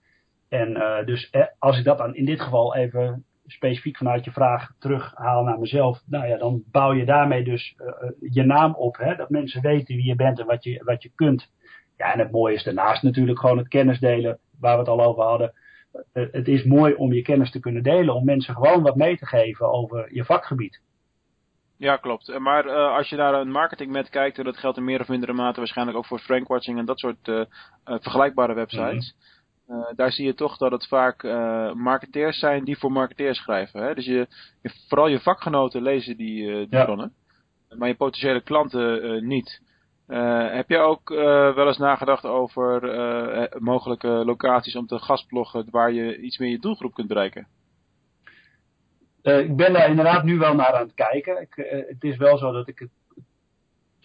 [0.49, 4.31] En uh, dus eh, als ik dat dan in dit geval even specifiek vanuit je
[4.31, 8.97] vraag terughaal naar mezelf, nou ja, dan bouw je daarmee dus uh, je naam op.
[8.97, 9.17] Hè?
[9.17, 11.51] Dat mensen weten wie je bent en wat je, wat je kunt.
[11.97, 15.05] Ja, en het mooie is daarnaast natuurlijk gewoon het kennis delen, waar we het al
[15.05, 15.53] over hadden.
[15.95, 19.19] Uh, het is mooi om je kennis te kunnen delen, om mensen gewoon wat mee
[19.19, 20.81] te geven over je vakgebied.
[21.77, 22.39] Ja, klopt.
[22.39, 25.33] Maar uh, als je naar een marketingmet kijkt, en dat geldt in meer of mindere
[25.33, 27.45] mate waarschijnlijk ook voor Frankwatching en dat soort uh, uh,
[27.85, 29.15] vergelijkbare websites.
[29.67, 29.97] Mm -hmm.
[29.97, 31.23] daar zie je toch dat het vaak
[31.75, 33.83] marketeers zijn die voor marketeers schrijven.
[33.83, 33.95] Hè?
[33.95, 34.27] Dus je,
[34.63, 36.85] je, vooral je vakgenoten lezen die, die ja.
[36.85, 37.13] bronnen,
[37.79, 39.61] maar je potentiële klanten niet.
[40.07, 41.09] Heb je ook
[41.55, 42.81] wel eens nagedacht over
[43.59, 47.47] mogelijke locaties om te gastbloggen waar je iets meer je doelgroep kunt bereiken?
[49.23, 51.41] Ik ben daar inderdaad nu wel naar aan het kijken.
[51.41, 51.55] Ik,
[51.89, 52.89] het is wel zo dat ik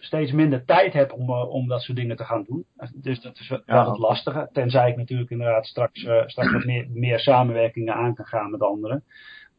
[0.00, 2.64] steeds minder tijd heb om, uh, om dat soort dingen te gaan doen.
[2.94, 4.48] Dus dat is wel ja, het lastige.
[4.52, 9.04] Tenzij ik natuurlijk inderdaad straks, straks wat meer, meer samenwerkingen aan kan gaan met anderen.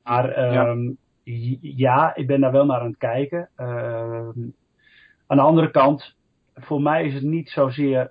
[0.04, 1.58] Maar um, ja.
[1.62, 2.16] ja.
[2.16, 3.50] ik ben daar wel naar aan het kijken.
[5.28, 6.16] aan de andere kant,
[6.62, 8.10] voor mij is het niet zozeer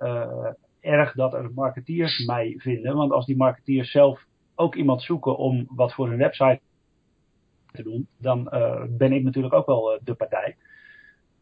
[0.81, 2.97] erg dat er marketeers mij vinden.
[2.97, 6.61] Want als die marketeers zelf ook iemand zoeken om wat voor hun website
[7.73, 10.57] te doen, dan uh, ben ik natuurlijk ook wel uh, de partij.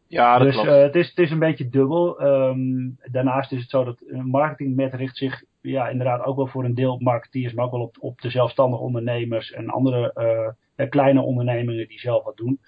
[0.07, 0.69] Ja, dat dus klopt.
[0.69, 2.21] Uh, het, is, het is een beetje dubbel.
[2.21, 6.75] Um, daarnaast is het zo dat marketingmet richt zich ja, inderdaad ook wel voor een
[6.75, 10.55] deel op marketeers, maar ook wel op, op de zelfstandige ondernemers en andere
[10.89, 12.59] kleine ondernemingen die zelf wat doen.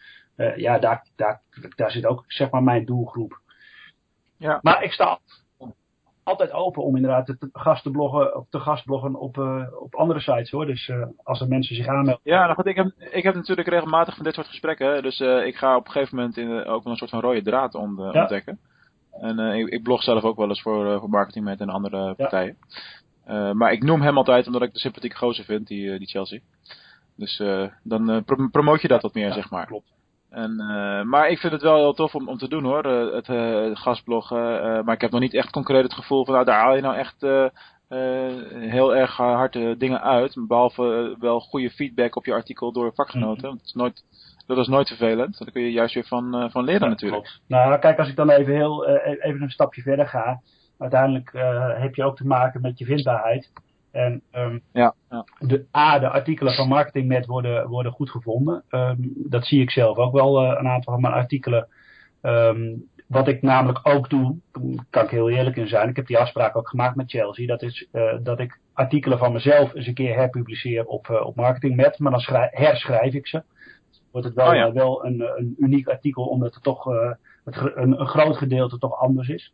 [0.56, 1.42] ja, daar, daar,
[1.76, 3.41] daar zit ook zeg maar mijn doelgroep.
[4.42, 4.60] Ja.
[4.62, 5.20] Maar ik sta
[6.24, 10.52] altijd open om inderdaad te, gast te bloggen, te gastbloggen op, uh, op andere sites
[10.52, 10.66] hoor.
[10.66, 12.20] Dus uh, als er mensen zich aanmelden.
[12.24, 15.04] Ja, nou goed, ik heb, ik heb natuurlijk regelmatig van dit soort gesprekken.
[15.04, 17.42] Dus uh, ik ga op een gegeven moment in, ook wel een soort van rode
[17.42, 18.22] draad ont, ja.
[18.22, 18.60] ontdekken.
[19.12, 22.58] En ik, ik, blog zelf ook wel eens voor, voor Marketing met en andere partijen.
[23.26, 23.54] Ja.
[23.54, 26.40] maar ik noem hem altijd omdat ik de sympathieke gozer vind, die, die Chelsea.
[27.16, 27.44] Dus
[27.84, 29.66] dan pro promoot je dat wat meer, ja, zeg maar.
[29.66, 29.94] Klopt.
[30.32, 33.14] En, uh, maar ik vind het wel heel tof om, om te doen hoor, uh,
[33.14, 34.38] het uh, gastbloggen.
[34.86, 36.96] maar ik heb nog niet echt concreet het gevoel van nou daar haal je nou
[36.96, 37.22] echt
[38.70, 40.48] heel erg harde dingen uit.
[40.48, 43.44] Behalve wel goede feedback op je artikel door vakgenoten.
[43.44, 43.58] Mm -hmm.
[43.58, 44.04] dat, is nooit,
[44.48, 45.38] dat is nooit vervelend.
[45.40, 47.24] Daar kun je juist weer van, van leren ja, natuurlijk.
[47.24, 47.42] Klopt.
[47.48, 50.42] Nou kijk, als ik dan even, heel, even een stapje verder ga.
[50.78, 51.32] Uiteindelijk
[51.82, 53.52] heb je ook te maken met je vindbaarheid.
[53.92, 55.26] En um, ja, ja.
[55.40, 58.64] De, A, de artikelen van MarketingNet worden, worden goed gevonden.
[58.70, 61.68] Um, dat zie ik zelf ook wel, uh, een aantal van mijn artikelen.
[62.22, 64.36] Um, wat ik namelijk ook doe,
[64.90, 65.90] kan ik heel eerlijk in zijn.
[65.90, 67.48] Ik heb die afspraak ook gemaakt met Chelsea.
[67.48, 71.36] Dat is uh, dat ik artikelen van mezelf eens een keer herpubliceer op, uh, op
[71.36, 72.00] MarketingNet.
[72.00, 73.44] Maar dan schrijf, herschrijf ik ze.
[74.12, 74.74] Wordt het wel, oh ja.
[74.74, 76.84] wel een, een uniek artikel, omdat het toch
[77.44, 79.54] het, een, een groot gedeelte toch anders is.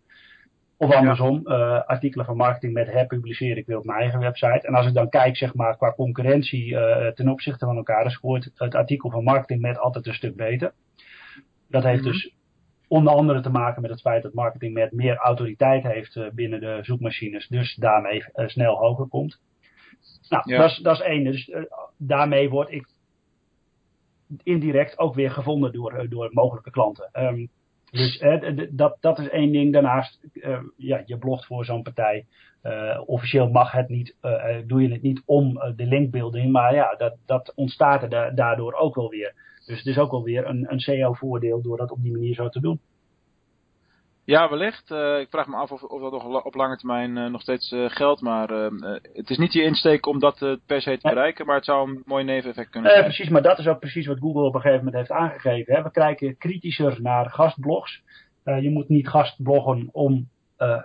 [0.79, 1.57] Of andersom, ja.
[1.57, 4.67] uh, artikelen van marketing met herpubliceer ik weer op mijn eigen website.
[4.67, 8.11] En als ik dan kijk, zeg maar, qua concurrentie uh, ten opzichte van elkaar, dan
[8.11, 10.73] scoort het artikel van marketing met altijd een stuk beter.
[11.69, 12.11] Dat heeft mm -hmm.
[12.11, 12.33] dus
[12.87, 16.59] onder andere te maken met het feit dat marketing met meer autoriteit heeft uh, binnen
[16.59, 19.39] de zoekmachines, dus daarmee snel hoger komt.
[20.29, 20.57] Nou, ja.
[20.57, 21.23] dat, is, dat is één.
[21.23, 21.51] Dus
[21.97, 22.87] daarmee word ik
[24.43, 27.09] indirect ook weer gevonden door, door mogelijke klanten.
[27.13, 27.49] Um,
[27.91, 28.23] Dus
[28.69, 29.73] dat, dat is één ding.
[29.73, 32.25] Daarnaast, uh, ja, je blogt voor zo'n partij.
[32.63, 36.51] Uh, officieel mag het niet, uh, doe je het niet om de linkbuilding.
[36.51, 39.33] Maar ja, dat, dat ontstaat er daardoor ook wel weer.
[39.65, 42.49] Dus het is ook wel weer een, een SEO-voordeel door dat op die manier zo
[42.49, 42.79] te doen.
[44.27, 44.89] Ja, wellicht.
[44.91, 47.71] Uh, ik vraag me af of, of dat nog op lange termijn uh, nog steeds
[47.71, 48.21] uh, geldt.
[48.21, 48.49] Maar
[49.13, 51.45] het is niet je insteek om dat per se te bereiken.
[51.45, 53.03] Maar het zou een mooi neveneffect kunnen zijn.
[53.03, 55.75] precies, maar dat is ook precies wat Google op een gegeven moment heeft aangegeven.
[55.75, 55.83] Hè.
[55.83, 58.03] We kijken kritischer naar gastblogs.
[58.43, 60.29] je moet niet gastbloggen om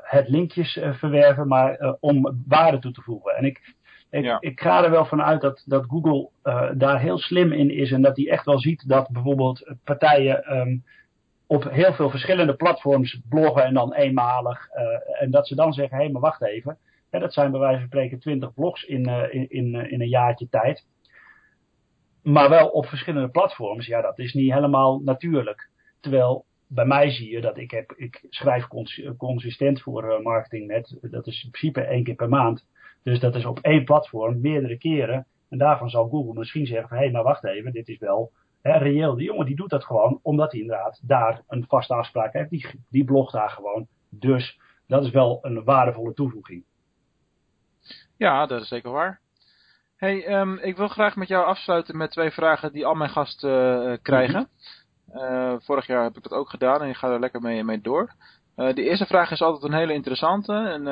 [0.03, 3.37] het linkjes verwerven, maar om waarde toe te voegen.
[3.37, 3.75] En ik,
[4.11, 4.37] ik, ja.
[4.41, 6.29] ik ga er wel van uit dat, dat Google
[6.77, 7.93] daar heel slim in is.
[7.93, 10.57] En dat hij echt wel ziet dat bijvoorbeeld partijen...
[10.57, 10.85] Um,
[11.53, 14.69] op heel veel verschillende platforms bloggen en dan eenmalig.
[14.75, 16.79] Uh, en dat ze dan zeggen, hé, hey, maar wacht even.
[17.11, 20.49] Dat zijn bij wijze van spreken 20 blogs in, uh, in, in, in, een jaartje
[20.49, 20.87] tijd.
[22.23, 23.87] Maar wel op verschillende platforms.
[23.87, 25.69] Ja, dat is niet helemaal natuurlijk.
[26.01, 30.99] Terwijl bij mij zie je dat ik heb, ik schrijf cons consistent voor marketingnet.
[31.01, 32.67] Dat is in principe één keer per maand.
[33.03, 35.27] Dus dat is op één platform meerdere keren.
[35.49, 38.79] En daarvan zal Google misschien zeggen hé, hey, maar wacht even, dit is wel Hè,
[38.79, 42.51] reëel, die jongen die doet dat gewoon omdat hij inderdaad daar een vaste afspraak heeft.
[42.51, 43.87] Die, die blogt daar gewoon.
[44.11, 46.65] Dus dat is wel een waardevolle toevoeging.
[48.17, 49.21] Ja, dat is zeker waar.
[49.97, 53.87] Hey, um, ik wil graag met jou afsluiten met twee vragen die al mijn gasten
[53.87, 54.49] uh, krijgen.
[55.15, 57.81] Uh, vorig jaar heb ik dat ook gedaan en je gaat er lekker mee, mee
[57.81, 58.15] door.
[58.57, 60.85] Uh, de eerste vraag is altijd een hele interessante en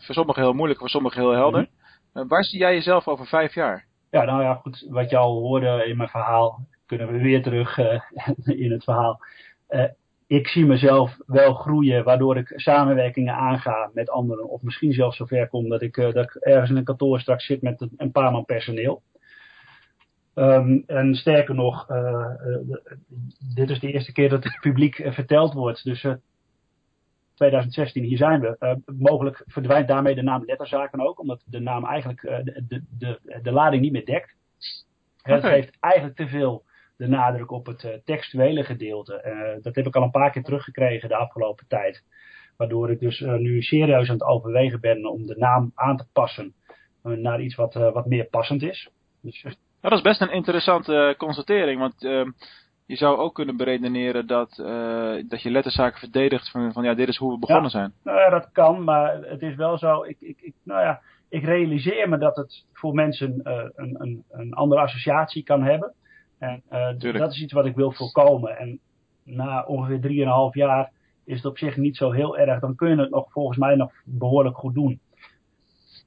[0.00, 1.68] voor sommigen heel moeilijk, voor sommigen heel helder.
[2.12, 2.26] Mhm.
[2.26, 3.86] waar zie jij jezelf over vijf jaar?
[4.10, 4.86] Ja, nou ja, goed.
[4.88, 8.00] Wat je al hoorde in mijn verhaal, kunnen we weer terug uh,
[8.64, 9.20] in het verhaal.
[9.68, 9.84] Uh,
[10.26, 14.48] ik zie mezelf wel groeien, waardoor ik samenwerkingen aanga met anderen.
[14.48, 17.62] Of misschien zelfs zover kom dat ik, uh, dat ergens in een kantoor straks zit
[17.62, 19.02] met een paar man personeel.
[20.34, 21.86] Um, en sterker nog,
[23.54, 25.84] dit is de eerste keer dat het publiek verteld wordt.
[25.84, 26.06] Dus
[27.40, 28.56] 2016, hier zijn we.
[28.60, 32.82] Uh, mogelijk verdwijnt daarmee de naam letterzaken ook, omdat de naam eigenlijk uh, de, de,
[32.98, 34.36] de, de, lading niet meer dekt.
[35.22, 35.34] Okay.
[35.34, 36.64] Het geeft eigenlijk te veel
[36.96, 39.58] de nadruk op het uh, textuele gedeelte.
[39.62, 42.04] dat heb ik al een paar keer teruggekregen de afgelopen tijd.
[42.56, 46.54] Waardoor ik dus nu serieus aan het overwegen ben om de naam aan te passen
[47.02, 48.90] naar iets wat, wat meer passend is.
[49.20, 49.44] Dus,
[49.80, 52.30] dat is best een interessante constatering, want ehm,
[52.90, 57.08] je zou ook kunnen beredeneren dat, uh, dat je letterzaken verdedigt van, van ja, dit
[57.08, 57.92] is hoe we begonnen zijn.
[58.04, 60.02] Nou ja, dat kan, maar het is wel zo.
[60.02, 64.24] Ik, ik, ik, nou ja, ik realiseer me dat het voor mensen uh, een, een,
[64.30, 65.92] een andere associatie kan hebben.
[66.38, 68.58] En uh, dat is iets wat ik wil voorkomen.
[68.58, 68.78] En
[69.22, 70.00] na ongeveer
[70.52, 70.90] 3,5 jaar
[71.24, 72.60] is het op zich niet zo heel erg.
[72.60, 75.00] Dan kun je het nog volgens mij nog behoorlijk goed doen.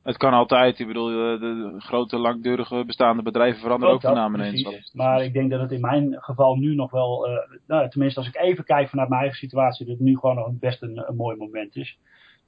[0.04, 0.80] Het kan altijd.
[0.80, 4.92] Ik bedoel, de, de grote, langdurige bestaande bedrijven veranderen ook, ook van naam ineens.
[4.94, 7.38] Maar ik denk dat het in mijn geval nu nog wel, uh,
[7.68, 10.50] nou, tenminste als ik even kijk vanuit mijn eigen situatie, dat het nu gewoon nog
[10.52, 11.98] best een, een mooi moment is.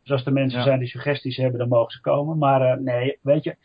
[0.01, 0.65] Dus als er mensen ja.
[0.65, 2.37] zijn die suggesties hebben, dan mogen ze komen.
[2.37, 3.55] Maar uh, nee, weet je.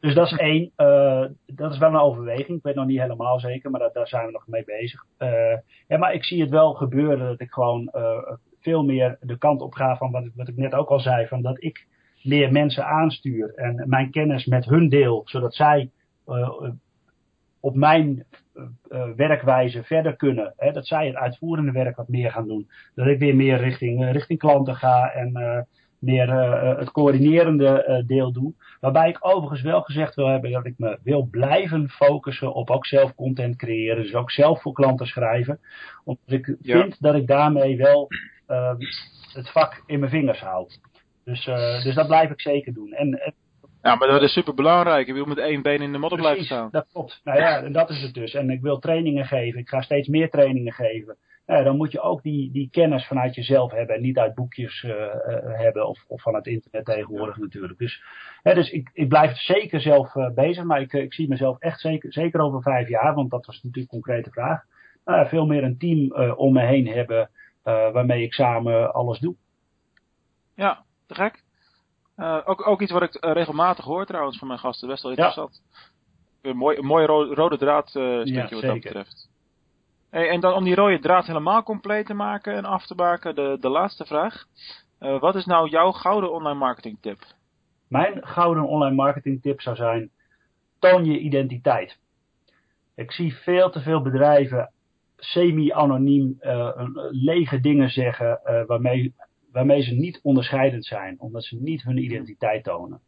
[0.00, 0.70] Dus dat is één.
[0.76, 2.58] Uh, dat is wel een overweging.
[2.58, 5.04] Ik weet nog niet helemaal zeker, maar dat, daar zijn we nog mee bezig.
[5.88, 7.90] ja, maar ik zie het wel gebeuren dat ik gewoon
[8.60, 11.26] veel meer de kant op ga van wat, wat ik net ook al zei.
[11.26, 11.86] Van dat ik
[12.22, 15.90] meer mensen aanstuur en mijn kennis met hun deel, zodat zij
[16.28, 16.62] uh,
[17.60, 20.54] op mijn uh, werkwijze verder kunnen.
[20.56, 22.70] Hè, dat zij het uitvoerende werk wat meer gaan doen.
[22.94, 25.66] Dat ik weer meer richting, richting klanten ga en
[25.98, 26.32] meer
[26.78, 28.52] het coördinerende deel doe.
[28.80, 32.86] Waarbij ik overigens wel gezegd wil hebben dat ik me wil blijven focussen op ook
[32.86, 34.02] zelf content creëren.
[34.02, 35.60] Dus ook zelf voor klanten schrijven.
[36.04, 36.80] Omdat ik ja.
[36.80, 38.08] vind dat ik daarmee wel
[39.32, 40.68] het vak in mijn vingers hou.
[41.24, 42.92] Dus, uh, dus dat blijf ik zeker doen.
[42.92, 43.34] En,
[43.82, 45.06] ja, maar dat is super belangrijk.
[45.06, 46.68] Je wil met één been in de modder blijven staan.
[46.70, 47.20] Dat klopt.
[47.24, 48.34] Nou ja, en dat is het dus.
[48.34, 49.60] En ik wil trainingen geven.
[49.60, 51.16] Ik ga steeds meer trainingen geven.
[51.46, 54.90] Dan moet je ook die, die kennis vanuit jezelf hebben en niet uit boekjes uh,
[54.90, 55.06] uh,
[55.58, 57.42] hebben of, of van het internet tegenwoordig ja.
[57.42, 57.78] natuurlijk.
[57.78, 58.02] Dus,
[58.42, 61.80] hè, dus ik, ik blijf zeker zelf uh, bezig, maar ik, ik zie mezelf echt
[61.80, 64.62] zeker, zeker over vijf jaar, want dat was natuurlijk een concrete vraag.
[65.04, 67.30] Nou veel meer een team om me heen hebben
[67.62, 69.34] waarmee ik samen alles doe.
[70.54, 71.42] Ja, te gek.
[72.16, 74.88] Uh, ook, ook iets wat ik uh, regelmatig hoor trouwens van mijn gasten.
[74.88, 75.62] Best wel interessant.
[75.72, 76.50] Ja.
[76.50, 79.28] Een mooi, een mooi ro rode draad uh, stukje ja, wat dat betreft.
[80.10, 83.34] Hey, en dan om die rode draad helemaal compleet te maken en af te maken,
[83.34, 84.44] de, de laatste vraag.
[84.98, 87.18] wat is nou jouw gouden online marketing tip?
[87.88, 90.10] Mijn gouden online marketing tip zou zijn,
[90.78, 91.98] toon je identiteit.
[92.94, 94.72] Ik zie veel te veel bedrijven
[95.16, 96.38] semi-anoniem
[97.10, 99.14] lege dingen zeggen waarmee
[99.52, 103.00] waarmee ze niet onderscheidend zijn, omdat ze niet hun identiteit tonen.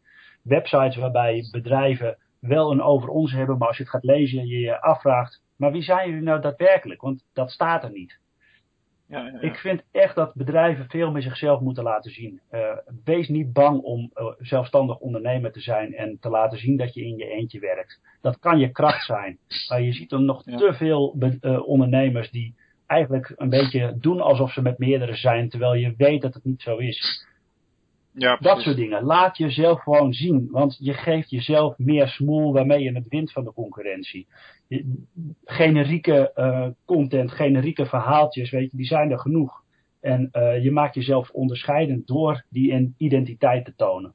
[0.42, 4.58] Websites waarbij bedrijven wel een over ons hebben, maar als je het gaat lezen, je
[4.58, 7.00] je afvraagt, maar wie zijn jullie nou daadwerkelijk?
[7.00, 8.20] Want dat staat er niet.
[9.12, 9.40] Ja, ja, ja.
[9.40, 12.40] Ik vind echt dat bedrijven veel meer zichzelf moeten laten zien.
[12.50, 16.94] Uh, wees niet bang om uh, zelfstandig ondernemer te zijn en te laten zien dat
[16.94, 18.00] je in je eentje werkt.
[18.20, 19.38] Dat kan je kracht zijn.
[19.68, 22.54] Maar je ziet er nog te veel uh, ondernemers die
[22.92, 26.62] eigenlijk een beetje doen alsof ze met meerdere zijn, terwijl je weet dat het niet
[26.62, 27.26] zo is.
[28.14, 29.04] Ja, Dat soort dingen.
[29.04, 30.48] Laat jezelf gewoon zien.
[30.50, 34.26] Want je geeft jezelf meer smoel waarmee je het wint van de concurrentie.
[35.44, 39.62] Generieke eh, content, generieke verhaaltjes, weet je, die zijn er genoeg.
[40.00, 44.14] En eh, je maakt jezelf onderscheidend door die identiteit te tonen.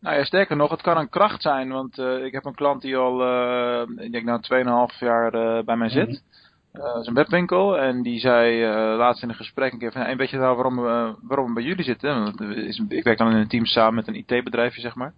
[0.00, 2.82] Nou ja, sterker nog, het kan een kracht zijn, want eh, ik heb een klant
[2.82, 3.20] die al,
[3.98, 6.08] ik denk nou 2,5 jaar bij mij zit.
[6.08, 6.40] Mhm.
[6.72, 10.00] Dat is een webwinkel en die zei eh, laatst in een gesprek een keer van,
[10.00, 12.22] hey, weet je nou waarom, we waarom we bij jullie zitten?
[12.22, 15.12] Want is, ik werk dan in een team samen met een IT-bedrijfje, zeg maar.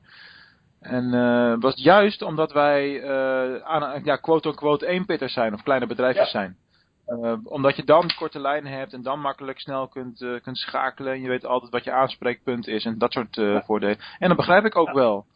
[0.80, 6.32] En eh was juist omdat wij eh aan, ja, quote-unquote eenpitters zijn of kleine bedrijfjes
[6.32, 6.38] Ja.
[6.40, 6.56] zijn.
[7.06, 11.12] Eh, omdat je dan korte lijnen hebt en dan makkelijk snel kunt, eh, kunt schakelen.
[11.12, 13.98] En je weet altijd wat je aanspreekpunt is en dat soort eh, voordelen.
[14.18, 15.26] En dat begrijp ik ook wel.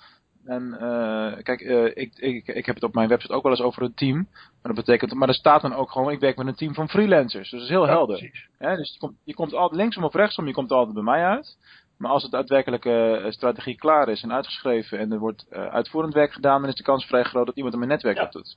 [0.48, 3.60] En eh, kijk, eh, ik, ik, ik heb het op mijn website ook wel eens
[3.60, 4.16] over een team.
[4.32, 6.88] Maar dat betekent, maar er staat dan ook gewoon, ik werk met een team van
[6.88, 7.50] freelancers.
[7.50, 8.18] Dus dat is heel Ja, helder.
[8.18, 8.48] precies.
[8.58, 11.24] Hè, dus je komt, je komt altijd linksom of rechtsom, je komt altijd bij mij
[11.24, 11.56] uit.
[11.98, 16.14] Maar als het daadwerkelijke eh, strategie klaar is en uitgeschreven en er wordt eh, uitvoerend
[16.14, 18.22] werk gedaan, dan is de kans vrij groot dat iemand in mijn netwerk Ja.
[18.22, 18.56] dat doet.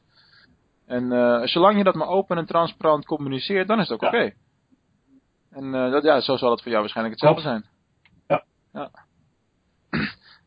[0.85, 4.19] En eh, zolang je dat maar open en transparant communiceert, dan is het ook Ja.
[4.19, 4.33] oké.
[5.51, 7.65] En eh, dat, ja, zo zal het voor jou waarschijnlijk hetzelfde zijn.
[8.27, 8.43] Ja.
[8.73, 8.91] ja.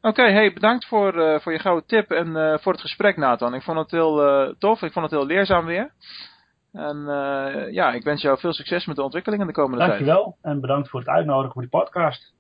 [0.05, 3.55] Oké, hey, bedankt voor, eh, voor je gouden tip en eh, voor het gesprek, Nathan.
[3.55, 5.93] Ik vond het heel eh, tof, ik vond het heel leerzaam weer.
[6.73, 7.05] En
[7.71, 9.91] ja, ik wens jou veel succes met de ontwikkelingen de komende tijd.
[9.91, 12.35] Dankjewel en bedankt voor het uitnodigen voor die podcast.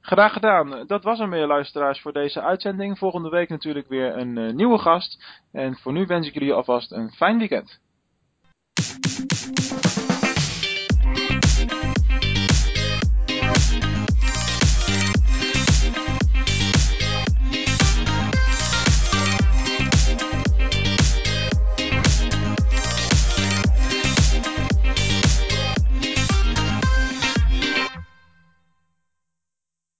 [0.00, 0.84] Graag gedaan.
[0.86, 2.98] Dat was hem weer, luisteraars, voor deze uitzending.
[2.98, 5.42] Volgende week natuurlijk weer een nieuwe gast.
[5.52, 7.80] En voor nu wens ik jullie alvast een fijn weekend.